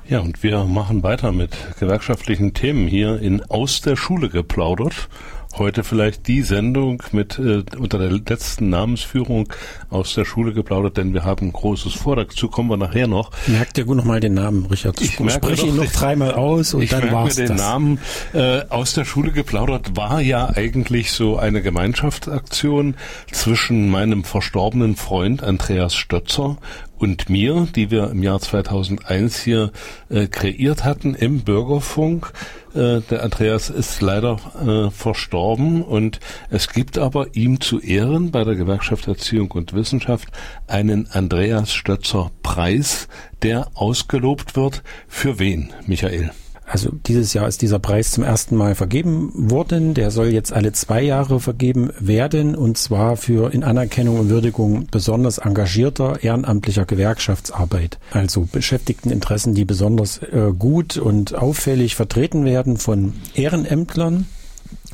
[0.08, 5.10] Ja, und wir machen weiter mit gewerkschaftlichen Themen hier in Aus der Schule geplaudert
[5.58, 9.50] heute vielleicht die Sendung mit äh, unter der letzten Namensführung
[9.90, 12.16] aus der Schule geplaudert, denn wir haben ein großes vor.
[12.16, 13.32] Dazu kommen wir nachher noch.
[13.48, 15.00] Merkt dir gut nochmal den Namen, Richard.
[15.02, 17.62] Ich spreche ihn noch dreimal aus und ich dann war's mir den das.
[17.66, 18.00] Namen
[18.34, 22.96] äh, aus der Schule geplaudert war ja eigentlich so eine Gemeinschaftsaktion
[23.32, 26.58] zwischen meinem verstorbenen Freund Andreas Stötzer
[26.98, 29.72] und mir, die wir im Jahr 2001 hier
[30.10, 32.32] äh, kreiert hatten im Bürgerfunk.
[32.74, 38.44] Äh, der Andreas ist leider äh, verstorben und es gibt aber ihm zu Ehren bei
[38.44, 40.30] der Gewerkschaft Erziehung und Wissenschaft
[40.68, 43.08] einen Andreas Stötzer Preis,
[43.42, 44.84] der ausgelobt wird.
[45.08, 46.32] Für wen, Michael?
[46.68, 49.94] Also dieses Jahr ist dieser Preis zum ersten Mal vergeben worden.
[49.94, 54.88] Der soll jetzt alle zwei Jahre vergeben werden und zwar für in Anerkennung und Würdigung
[54.90, 58.00] besonders engagierter ehrenamtlicher Gewerkschaftsarbeit.
[58.12, 64.26] Also Beschäftigteninteressen, die besonders äh, gut und auffällig vertreten werden von Ehrenämtlern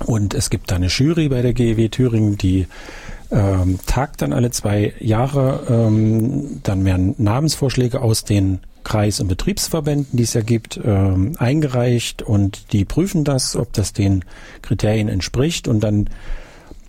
[0.06, 2.68] Und es gibt da eine Jury bei der GEW Thüringen, die
[3.32, 5.66] ähm, tagt dann alle zwei Jahre.
[5.70, 12.22] Ähm, dann werden Namensvorschläge aus den Kreis- und Betriebsverbänden, die es ja gibt, ähm, eingereicht
[12.22, 14.26] und die prüfen das, ob das den
[14.62, 16.10] Kriterien entspricht und dann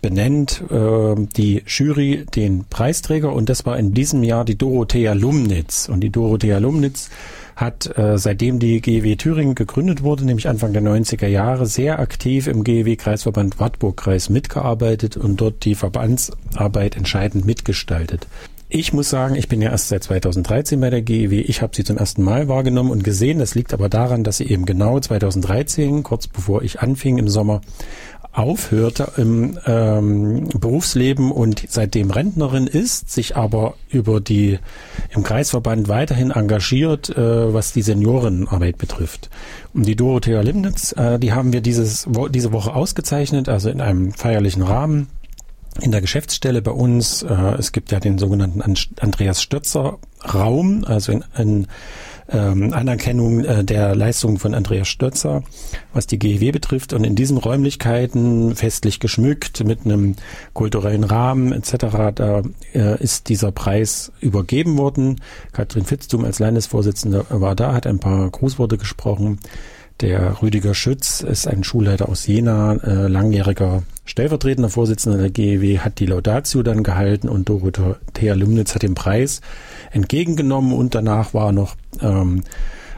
[0.03, 5.89] benennt äh, die Jury den Preisträger und das war in diesem Jahr die Dorothea Lumnitz.
[5.89, 7.09] Und die Dorothea Lumnitz
[7.55, 12.49] hat, äh, seitdem die GEW Thüringen gegründet wurde, nämlich Anfang der 90er Jahre, sehr aktiv
[12.49, 18.27] im GEW-Kreisverband Wartburg-Kreis mitgearbeitet und dort die Verbandsarbeit entscheidend mitgestaltet.
[18.75, 21.43] Ich muss sagen, ich bin ja erst seit 2013 bei der GEW.
[21.43, 23.39] Ich habe sie zum ersten Mal wahrgenommen und gesehen.
[23.39, 27.61] Das liegt aber daran, dass sie eben genau 2013, kurz bevor ich anfing im Sommer,
[28.33, 34.59] aufhörte im ähm, Berufsleben und seitdem Rentnerin ist, sich aber über die
[35.11, 39.29] im Kreisverband weiterhin engagiert, äh, was die Seniorenarbeit betrifft.
[39.75, 43.83] Und die Dorothea Limnitz, äh, die haben wir dieses, wo, diese Woche ausgezeichnet, also in
[43.83, 45.09] einem feierlichen Rahmen
[45.81, 47.23] in der Geschäftsstelle bei uns.
[47.23, 48.63] Äh, es gibt ja den sogenannten
[49.01, 51.67] Andreas Stötzer Raum, also in, in
[52.29, 55.43] ähm, Anerkennung äh, der Leistungen von Andreas Stötzer,
[55.93, 56.93] was die GEW betrifft.
[56.93, 60.17] Und in diesen Räumlichkeiten, festlich geschmückt, mit einem
[60.53, 61.77] kulturellen Rahmen etc.,
[62.15, 62.43] da
[62.75, 65.21] äh, ist dieser Preis übergeben worden.
[65.53, 69.39] Katrin Fitztum als Landesvorsitzende war da, hat ein paar Grußworte gesprochen.
[70.01, 75.99] Der Rüdiger Schütz ist ein Schulleiter aus Jena, äh, langjähriger stellvertretender Vorsitzender der GEW, hat
[75.99, 79.41] die Laudatio dann gehalten und Dorothea Lümnitz hat den Preis
[79.91, 82.43] entgegengenommen und danach war noch ähm,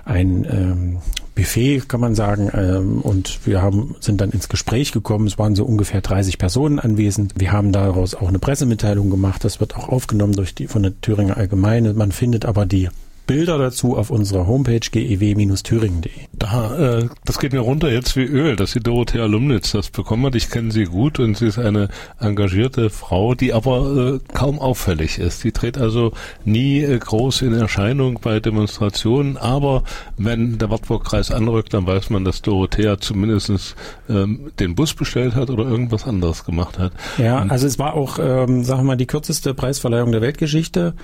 [0.05, 0.99] ein ähm,
[1.35, 2.51] Buffet, kann man sagen.
[2.55, 5.27] Ähm, und wir haben, sind dann ins Gespräch gekommen.
[5.27, 7.35] Es waren so ungefähr 30 Personen anwesend.
[7.37, 9.45] Wir haben daraus auch eine Pressemitteilung gemacht.
[9.45, 11.95] Das wird auch aufgenommen durch die, von der Thüringer Allgemeine.
[11.95, 12.89] Man findet aber die
[13.27, 16.11] Bilder dazu auf unserer Homepage gew-thüringen.de.
[16.33, 20.27] Da, äh, das geht mir runter jetzt wie Öl, dass die Dorothea Lumnitz das bekommen
[20.27, 20.35] hat.
[20.35, 21.89] Ich kenne sie gut und sie ist eine
[22.21, 25.43] engagierte Frau, die aber äh, kaum auffällig ist.
[25.45, 26.13] Die tritt also
[26.45, 29.85] nie äh, groß in Erscheinung bei Demonstrationen, aber
[30.19, 33.75] wenn der Wartburg-Kreis anrückt, dann weiß man, dass Dorothea zumindest
[34.09, 36.93] ähm, den Bus bestellt hat oder irgendwas anderes gemacht hat.
[37.19, 40.95] Ja, also es war auch, ähm, sagen wir mal, die kürzeste Preisverleihung der Weltgeschichte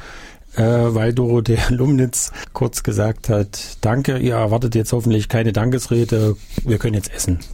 [0.57, 6.79] äh, weil Dorothea Lumnitz kurz gesagt hat, danke, ihr erwartet jetzt hoffentlich keine Dankesrede, wir
[6.79, 7.41] können jetzt essen.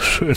[0.00, 0.36] Schön.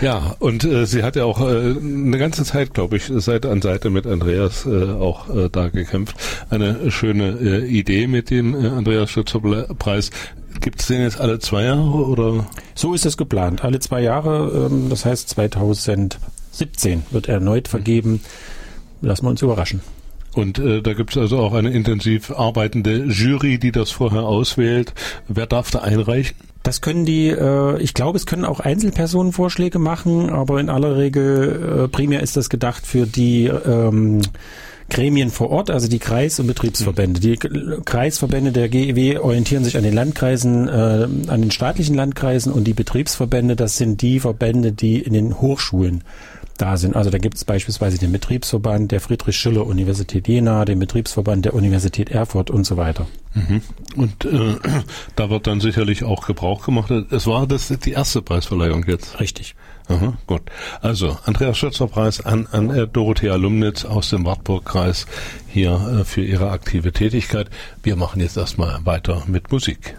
[0.00, 3.62] Ja, und äh, sie hat ja auch äh, eine ganze Zeit, glaube ich, Seite an
[3.62, 6.16] Seite mit Andreas äh, auch äh, da gekämpft.
[6.50, 9.40] Eine schöne äh, Idee mit dem äh, Andreas Schützer
[9.78, 10.10] Preis.
[10.60, 12.46] Gibt es den jetzt alle zwei Jahre oder?
[12.74, 13.64] So ist es geplant.
[13.64, 18.12] Alle zwei Jahre, ähm, das heißt 2017 wird erneut vergeben.
[18.12, 18.20] Mhm
[19.00, 19.80] lassen wir uns überraschen.
[20.34, 24.92] Und äh, da gibt es also auch eine intensiv arbeitende Jury, die das vorher auswählt.
[25.28, 26.36] Wer darf da einreichen?
[26.62, 30.96] Das können die, äh, ich glaube, es können auch Einzelpersonen Vorschläge machen, aber in aller
[30.96, 34.20] Regel äh, primär ist das gedacht für die ähm,
[34.90, 37.20] Gremien vor Ort, also die Kreis- und Betriebsverbände.
[37.20, 42.64] Die Kreisverbände der GEW orientieren sich an den Landkreisen, äh, an den staatlichen Landkreisen und
[42.64, 46.04] die Betriebsverbände, das sind die Verbände, die in den Hochschulen
[46.56, 46.96] da sind.
[46.96, 52.50] Also da gibt es beispielsweise den Betriebsverband der Friedrich-Schiller-Universität Jena, den Betriebsverband der Universität Erfurt
[52.50, 53.06] und so weiter.
[53.34, 53.62] Mhm.
[53.96, 54.56] Und äh,
[55.16, 56.90] da wird dann sicherlich auch Gebrauch gemacht.
[56.90, 59.20] Es war das die erste Preisverleihung jetzt.
[59.20, 59.54] Richtig.
[59.88, 60.42] Aha, gut.
[60.80, 65.06] Also Andreas Schützer Preis an, an äh, Dorothea Lumnitz aus dem Wartburg-Kreis
[65.46, 67.50] hier äh, für ihre aktive Tätigkeit.
[67.82, 69.96] Wir machen jetzt erstmal weiter mit Musik.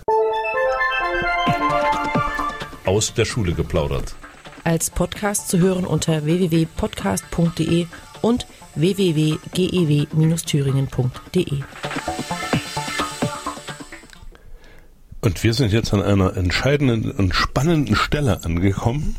[2.86, 4.16] Aus der Schule geplaudert
[4.68, 7.88] als Podcast zu hören unter www.podcast.de
[8.22, 11.64] und www.gew-thüringen.de.
[15.22, 19.16] Und wir sind jetzt an einer entscheidenden und spannenden Stelle angekommen,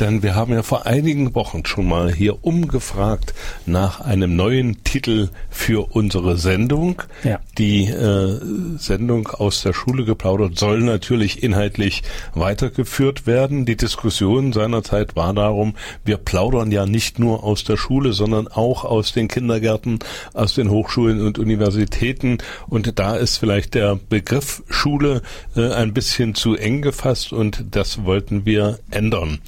[0.00, 3.34] denn wir haben ja vor einigen Wochen schon mal hier umgefragt
[3.66, 7.02] nach einem neuen Titel für unsere Sendung.
[7.22, 7.38] Ja.
[7.58, 8.40] Die äh,
[8.78, 12.02] Sendung aus der Schule geplaudert soll natürlich inhaltlich
[12.34, 13.66] weitergeführt werden.
[13.66, 18.84] Die Diskussion seinerzeit war darum, wir plaudern ja nicht nur aus der Schule, sondern auch
[18.84, 19.98] aus den Kindergärten,
[20.32, 22.38] aus den Hochschulen und Universitäten.
[22.68, 25.22] Und da ist vielleicht der Begriff Schule
[25.56, 29.40] äh, ein bisschen zu eng gefasst und das wollten wir ändern.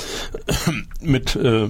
[1.01, 1.69] mit äh,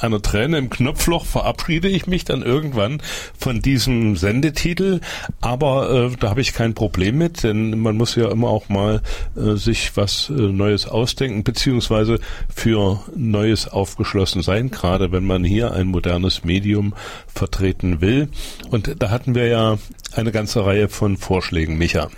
[0.00, 3.02] einer Träne im Knopfloch verabschiede ich mich dann irgendwann
[3.38, 5.00] von diesem Sendetitel,
[5.40, 9.02] aber äh, da habe ich kein Problem mit, denn man muss ja immer auch mal
[9.36, 12.18] äh, sich was äh, Neues ausdenken, beziehungsweise
[12.54, 16.94] für Neues aufgeschlossen sein, gerade wenn man hier ein modernes Medium
[17.26, 18.28] vertreten will.
[18.70, 19.78] Und da hatten wir ja
[20.14, 22.08] eine ganze Reihe von Vorschlägen, Micha.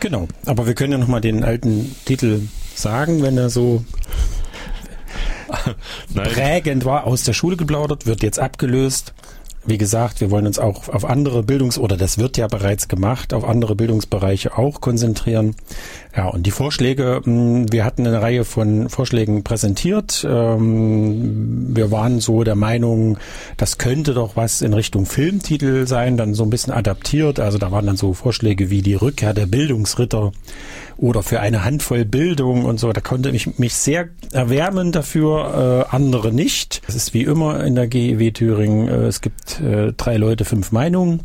[0.00, 2.42] Genau, aber wir können ja nochmal den alten Titel
[2.74, 3.84] sagen, wenn er so
[6.14, 9.14] prägend war, aus der Schule geplaudert, wird jetzt abgelöst
[9.66, 13.34] wie gesagt, wir wollen uns auch auf andere Bildungs- oder das wird ja bereits gemacht,
[13.34, 15.54] auf andere Bildungsbereiche auch konzentrieren.
[16.16, 20.26] Ja, und die Vorschläge, hm, wir hatten eine Reihe von Vorschlägen präsentiert.
[20.28, 23.18] Ähm, wir waren so der Meinung,
[23.58, 27.38] das könnte doch was in Richtung Filmtitel sein, dann so ein bisschen adaptiert.
[27.38, 30.32] Also da waren dann so Vorschläge wie die Rückkehr der Bildungsritter
[31.00, 32.92] oder für eine Handvoll Bildung und so.
[32.92, 36.82] Da konnte ich mich sehr erwärmen dafür, äh, andere nicht.
[36.86, 38.88] Es ist wie immer in der GEW Thüringen.
[38.88, 41.22] Äh, es gibt äh, drei Leute, fünf Meinungen.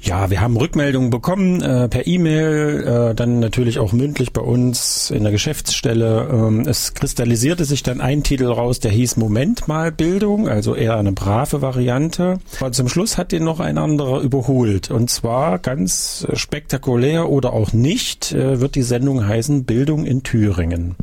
[0.00, 5.10] Ja, wir haben Rückmeldungen bekommen äh, per E-Mail, äh, dann natürlich auch mündlich bei uns
[5.10, 6.28] in der Geschäftsstelle.
[6.32, 10.96] Ähm, es kristallisierte sich dann ein Titel raus, der hieß Moment mal Bildung, also eher
[10.96, 12.38] eine brave Variante.
[12.60, 14.90] Aber zum Schluss hat den noch ein anderer überholt.
[14.90, 20.94] Und zwar ganz spektakulär oder auch nicht, äh, wird die Sendung heißen Bildung in Thüringen.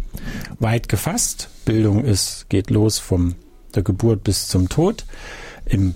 [0.59, 3.35] Weit gefasst, Bildung ist, geht los vom
[3.75, 5.05] der Geburt bis zum Tod.
[5.65, 5.95] Im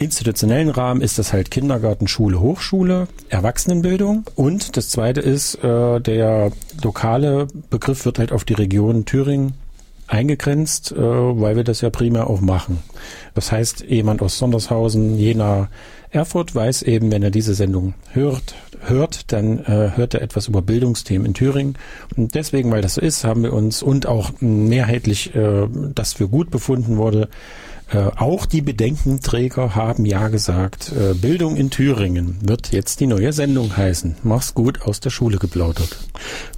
[0.00, 4.24] institutionellen Rahmen ist das halt Kindergarten, Schule, Hochschule, Erwachsenenbildung.
[4.34, 9.52] Und das zweite ist, äh, der lokale Begriff wird halt auf die Region Thüringen
[10.06, 12.78] eingegrenzt, äh, weil wir das ja primär auch machen.
[13.34, 15.68] Das heißt, jemand aus Sondershausen, Jena,
[16.10, 20.62] Erfurt weiß eben, wenn er diese Sendung hört, hört, dann äh, hört er etwas über
[20.62, 21.76] Bildungsthemen in Thüringen.
[22.16, 26.28] Und deswegen, weil das so ist, haben wir uns und auch mehrheitlich äh, das für
[26.28, 27.28] gut befunden wurde,
[27.92, 33.32] äh, auch die Bedenkenträger haben ja gesagt, äh, Bildung in Thüringen wird jetzt die neue
[33.32, 34.16] Sendung heißen.
[34.22, 35.96] Mach's gut, aus der Schule geplaudert.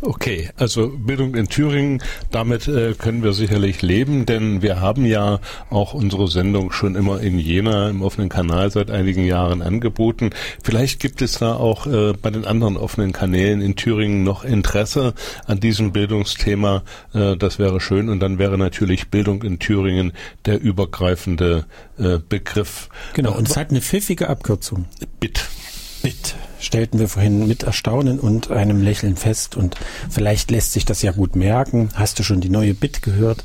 [0.02, 5.40] Okay, also Bildung in Thüringen, damit äh, können wir sicherlich leben, denn wir haben ja
[5.70, 10.30] auch unsere Sendung schon immer in Jena im offenen Kanal seit einigen Jahren angeboten.
[10.62, 15.14] Vielleicht gibt es da auch äh, bei den anderen offenen Kanälen in Thüringen noch Interesse
[15.46, 16.82] an diesem Bildungsthema.
[17.14, 20.12] Äh, das wäre schön und dann wäre natürlich Bildung in Thüringen
[20.44, 21.64] der übergreifende übergreifende
[21.98, 22.88] äh, Begriff.
[23.14, 24.86] Genau, und es hat eine pfiffige Abkürzung.
[25.20, 25.44] BIT.
[26.02, 29.76] BIT stellten wir vorhin mit Erstaunen und einem Lächeln fest und
[30.10, 31.90] vielleicht lässt sich das ja gut merken.
[31.94, 33.44] Hast du schon die neue BIT gehört?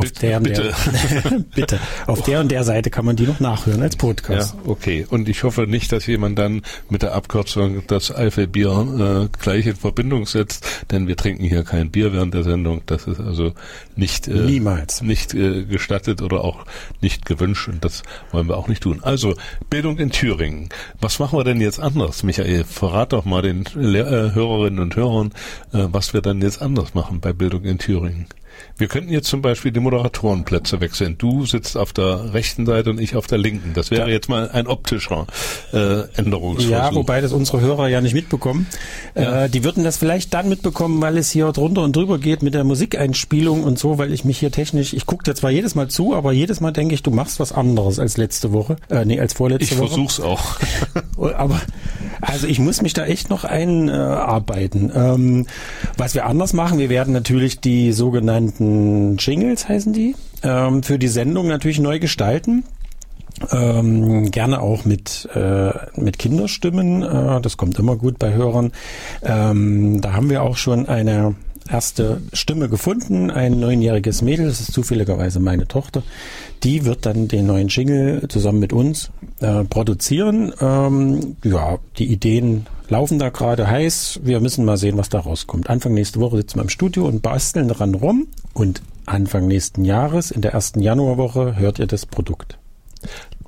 [0.00, 0.62] Auf der und bitte.
[0.62, 1.80] Der, bitte.
[2.06, 4.54] Auf der und der Seite kann man die noch nachhören als Podcast.
[4.54, 5.06] Ja, okay.
[5.08, 9.76] Und ich hoffe nicht, dass jemand dann mit der Abkürzung das Eifelbier äh, gleich in
[9.76, 12.82] Verbindung setzt, denn wir trinken hier kein Bier während der Sendung.
[12.86, 13.52] Das ist also
[13.96, 16.64] nicht äh, niemals nicht äh, gestattet oder auch
[17.00, 19.00] nicht gewünscht und das wollen wir auch nicht tun.
[19.02, 19.34] Also
[19.68, 20.68] Bildung in Thüringen.
[21.00, 22.64] Was machen wir denn jetzt anders, Michael?
[22.64, 25.32] Verrat doch mal den Lehr äh, Hörerinnen und Hörern,
[25.72, 28.26] äh, was wir dann jetzt anders machen bei Bildung in Thüringen.
[28.76, 31.16] Wir könnten jetzt zum Beispiel die Moderatorenplätze wechseln.
[31.18, 33.72] Du sitzt auf der rechten Seite und ich auf der linken.
[33.74, 35.26] Das wäre jetzt mal ein optischer
[35.72, 36.70] äh, Änderungsversuch.
[36.70, 38.66] Ja, wobei das unsere Hörer ja nicht mitbekommen.
[39.14, 39.44] Ja.
[39.44, 42.54] Äh, die würden das vielleicht dann mitbekommen, weil es hier drunter und drüber geht mit
[42.54, 45.88] der Musikeinspielung und so, weil ich mich hier technisch, ich gucke dir zwar jedes Mal
[45.88, 48.76] zu, aber jedes Mal denke ich, du machst was anderes als letzte Woche.
[48.88, 49.86] Äh, nee, als vorletzte ich Woche.
[49.86, 50.56] Ich versuch's auch.
[51.34, 51.60] aber
[52.20, 54.92] also ich muss mich da echt noch einarbeiten.
[54.94, 55.46] Ähm,
[56.00, 61.08] was wir anders machen, wir werden natürlich die sogenannten Jingles heißen die, ähm, für die
[61.08, 62.64] Sendung natürlich neu gestalten.
[63.52, 67.02] Ähm, gerne auch mit, äh, mit Kinderstimmen.
[67.02, 68.72] Äh, das kommt immer gut bei Hörern.
[69.22, 71.34] Ähm, da haben wir auch schon eine
[71.68, 76.02] erste Stimme gefunden, ein neunjähriges Mädel, das ist zufälligerweise meine Tochter.
[76.62, 80.52] Die wird dann den neuen Jingle zusammen mit uns äh, produzieren.
[80.60, 84.20] Ähm, ja, die Ideen laufen da gerade heiß.
[84.22, 85.70] Wir müssen mal sehen, was da rauskommt.
[85.70, 88.26] Anfang nächste Woche sitzen wir im Studio und basteln dran rum.
[88.52, 92.59] Und Anfang nächsten Jahres, in der ersten Januarwoche, hört ihr das Produkt.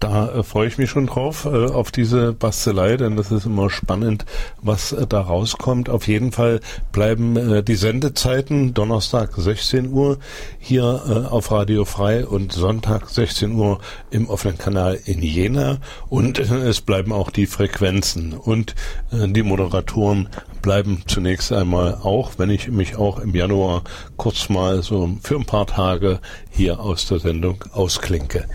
[0.03, 3.71] Da äh, freue ich mich schon drauf, äh, auf diese Bastelei, denn das ist immer
[3.71, 4.25] spannend,
[4.61, 5.89] was äh, da rauskommt.
[5.89, 6.59] Auf jeden Fall
[6.91, 10.19] bleiben äh, die Sendezeiten Donnerstag 16 Uhr
[10.59, 13.79] hier äh, auf Radio Frei und Sonntag 16 Uhr
[14.11, 18.75] im offenen Kanal in Jena und äh, es bleiben auch die Frequenzen und
[19.13, 20.29] die Moderatoren
[20.63, 23.83] bleiben zunächst einmal auch, wenn ich mich auch im Januar
[24.17, 26.21] kurz mal so für ein paar Tage
[26.51, 28.47] hier aus der Sendung ausklinke.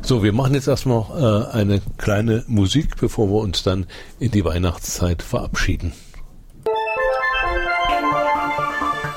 [0.00, 3.86] So, wir machen jetzt erstmal äh, eine kleine Musik, bevor wir uns dann
[4.18, 5.92] in die Weihnachtszeit verabschieden.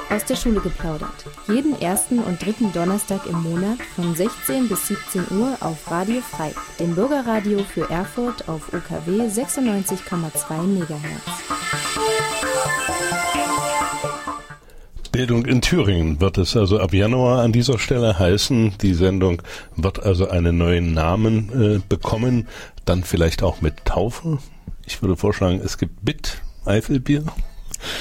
[0.09, 1.25] Aus der Schule geplaudert.
[1.47, 6.51] Jeden ersten und dritten Donnerstag im Monat von 16 bis 17 Uhr auf Radio Frei,
[6.79, 11.58] dem Bürgerradio für Erfurt auf UKW 96,2 MHz.
[15.11, 18.75] Bildung in Thüringen wird es also ab Januar an dieser Stelle heißen.
[18.81, 19.41] Die Sendung
[19.75, 22.47] wird also einen neuen Namen äh, bekommen,
[22.85, 24.37] dann vielleicht auch mit Taufe.
[24.85, 27.25] Ich würde vorschlagen, es gibt Bit Eifelbier.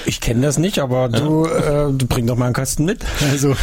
[0.07, 1.89] Ich kenne das nicht, aber du, ja.
[1.89, 3.05] äh, du bring doch mal einen Kasten mit.
[3.33, 3.57] Also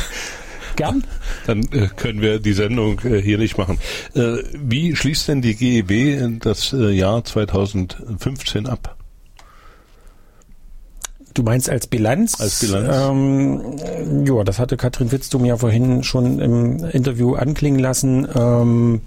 [0.76, 1.06] Gern.
[1.48, 3.80] Dann äh, können wir die Sendung äh, hier nicht machen.
[4.14, 8.95] Äh, wie schließt denn die GEW das äh, Jahr 2015 ab?
[11.36, 12.40] Du meinst als Bilanz?
[12.40, 12.90] Als Bilanz.
[12.92, 18.26] Ähm, ja, das hatte Katrin Witztum ja vorhin schon im Interview anklingen lassen.
[18.34, 19.02] Ähm,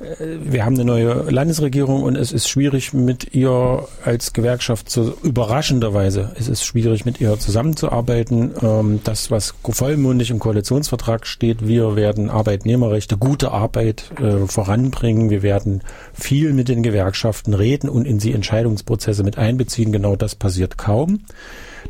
[0.00, 6.32] wir haben eine neue Landesregierung und es ist schwierig mit ihr als Gewerkschaft zu, überraschenderweise,
[6.38, 8.52] es ist schwierig mit ihr zusammenzuarbeiten.
[8.62, 15.28] Ähm, das, was vollmundig im Koalitionsvertrag steht, wir werden Arbeitnehmerrechte, gute Arbeit äh, voranbringen.
[15.28, 15.82] Wir werden
[16.14, 19.92] viel mit den Gewerkschaften reden und in sie Entscheidungsprozesse mit einbeziehen.
[19.92, 21.24] Genau das passiert kaum.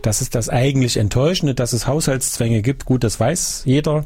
[0.02, 2.86] Das ist das eigentlich Enttäuschende, dass es Haushaltszwänge gibt.
[2.86, 4.04] Gut, das weiß jeder.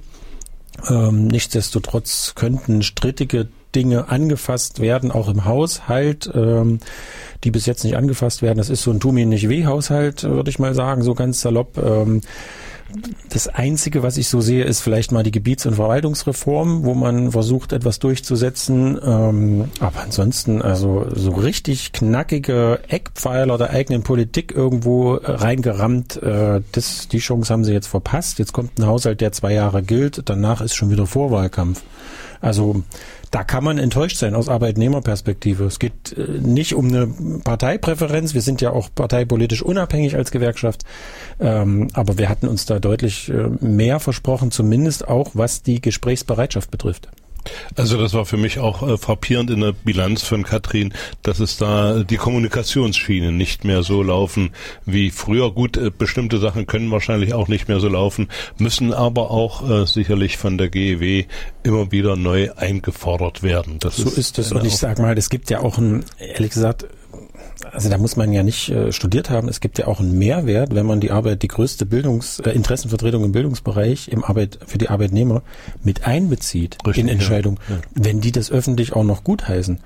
[0.91, 6.81] Ähm, nichtsdestotrotz könnten strittige Dinge angefasst werden, auch im Haushalt, ähm,
[7.43, 8.59] die bis jetzt nicht angefasst werden.
[8.59, 11.41] Das ist so ein Tu mir nicht weh Haushalt, würde ich mal sagen, so ganz
[11.41, 11.79] salopp.
[11.79, 12.22] Ähm,
[13.29, 17.33] das Einzige, was ich so sehe, ist vielleicht mal die Gebiets- und Verwaltungsreform, wo man
[17.33, 18.99] versucht, etwas durchzusetzen.
[19.03, 27.09] Ähm, aber ansonsten, also so richtig knackige Eckpfeiler der eigenen Politik irgendwo reingerammt, äh, das,
[27.09, 28.39] die Chance haben sie jetzt verpasst.
[28.39, 30.22] Jetzt kommt ein Haushalt, der zwei Jahre gilt.
[30.27, 31.83] Danach ist schon wieder Vorwahlkampf.
[32.41, 32.83] Also
[33.35, 35.64] da kann man enttäuscht sein aus Arbeitnehmerperspektive.
[35.64, 37.09] Es geht äh, nicht um eine
[37.43, 38.32] Parteipräferenz.
[38.32, 40.85] Wir sind ja auch parteipolitisch unabhängig als Gewerkschaft.
[41.41, 46.70] Ähm, aber wir hatten uns da deutlich äh, mehr versprochen, zumindest auch was die Gesprächsbereitschaft
[46.70, 47.09] betrifft.
[47.77, 50.93] Also das war für mich auch äh, frappierend in der Bilanz von Katrin,
[51.23, 54.51] dass es da die Kommunikationsschienen nicht mehr so laufen
[54.85, 55.51] wie früher.
[55.51, 58.29] Gut, äh, bestimmte Sachen können wahrscheinlich auch nicht mehr so laufen,
[58.59, 61.25] müssen aber auch äh, sicherlich von der GEW
[61.63, 63.79] immer wieder neu eingefordert werden.
[63.81, 64.53] Das so ist, es.
[64.53, 66.87] Und ich sage mal, es gibt ja auch ein, ehrlich gesagt,
[67.73, 69.49] also da muss man ja nicht äh, studiert haben.
[69.49, 73.25] Es gibt ja auch einen Mehrwert, wenn man die Arbeit, die größte Bildungs, äh, Interessenvertretung
[73.25, 75.43] im Bildungsbereich im Arbeit für die Arbeitnehmer
[75.83, 77.77] mit einbezieht Richtig, in Entscheidungen, ja.
[77.95, 79.81] Wenn die das öffentlich auch noch gutheißen.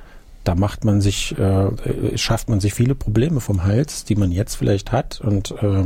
[0.45, 4.55] Da macht man sich, äh, schafft man sich viele Probleme vom Hals, die man jetzt
[4.55, 5.85] vielleicht hat und äh,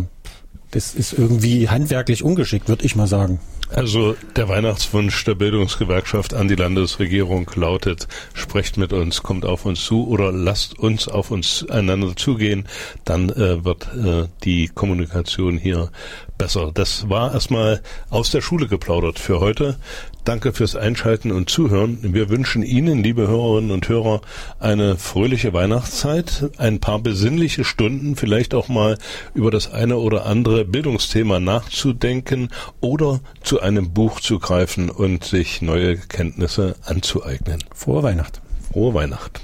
[0.71, 3.41] das ist irgendwie handwerklich ungeschickt, würde ich mal sagen.
[3.75, 9.83] Also der Weihnachtswunsch der Bildungsgewerkschaft an die Landesregierung lautet, sprecht mit uns, kommt auf uns
[9.83, 12.69] zu oder lasst uns auf uns einander zugehen,
[13.07, 15.91] dann äh, wird äh, die Kommunikation hier
[16.37, 16.71] besser.
[16.75, 19.79] Das war erstmal aus der Schule geplaudert für heute.
[20.25, 21.99] Danke fürs Einschalten und Zuhören.
[22.15, 24.21] Wir wünschen Ihnen, liebe Hörerinnen und Hörer,
[24.61, 28.99] eine fröhliche Weihnachtszeit, ein paar besinnliche Stunden, vielleicht auch mal
[29.35, 32.51] über das eine oder andere Bildungsthema nachzudenken
[32.81, 37.65] oder zu einem Buch zu greifen und sich neue Kenntnisse anzueignen.
[37.75, 38.41] Frohe Weihnacht.
[38.73, 39.41] Frohe Weihnacht.